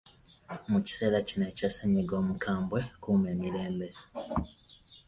Mu 0.71 0.79
kiseera 0.85 1.17
kino 1.27 1.43
ekya 1.51 1.69
ssennyiga 1.71 2.13
omukambwe 2.21 2.79
kuuma 3.01 3.27
emirembe. 3.35 3.87